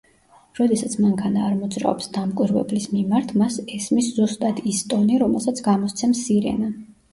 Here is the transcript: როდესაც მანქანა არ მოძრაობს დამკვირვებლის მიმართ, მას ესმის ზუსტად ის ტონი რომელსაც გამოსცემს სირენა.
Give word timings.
როდესაც 0.59 0.95
მანქანა 1.03 1.43
არ 1.49 1.53
მოძრაობს 1.57 2.09
დამკვირვებლის 2.15 2.89
მიმართ, 2.95 3.35
მას 3.43 3.59
ესმის 3.77 4.09
ზუსტად 4.17 4.65
ის 4.75 4.83
ტონი 4.95 5.23
რომელსაც 5.27 5.65
გამოსცემს 5.71 6.27
სირენა. 6.27 6.75